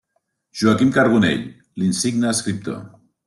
Joaquim 0.61 0.89
Carbonell, 0.95 1.43
l’insigne 1.81 2.31
escriptor. 2.33 2.81